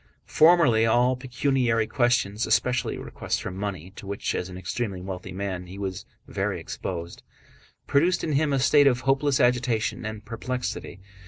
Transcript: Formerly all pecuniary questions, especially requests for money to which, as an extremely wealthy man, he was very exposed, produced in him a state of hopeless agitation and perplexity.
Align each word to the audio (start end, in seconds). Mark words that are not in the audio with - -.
Formerly 0.25 0.83
all 0.83 1.15
pecuniary 1.15 1.85
questions, 1.85 2.47
especially 2.47 2.97
requests 2.97 3.37
for 3.37 3.51
money 3.51 3.91
to 3.97 4.07
which, 4.07 4.33
as 4.33 4.49
an 4.49 4.57
extremely 4.57 4.99
wealthy 4.99 5.31
man, 5.31 5.67
he 5.67 5.77
was 5.77 6.07
very 6.27 6.59
exposed, 6.59 7.21
produced 7.85 8.23
in 8.23 8.31
him 8.31 8.51
a 8.51 8.57
state 8.57 8.87
of 8.87 9.01
hopeless 9.01 9.39
agitation 9.39 10.03
and 10.03 10.25
perplexity. 10.25 11.01